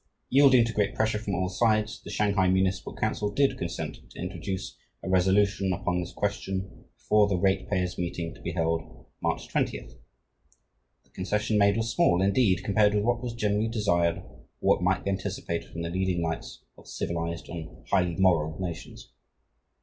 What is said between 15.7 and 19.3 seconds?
from the leading lights of "civilized and highly moral" nations.